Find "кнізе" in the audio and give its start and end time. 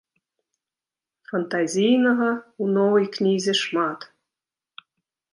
3.17-3.53